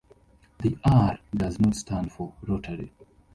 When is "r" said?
0.83-1.19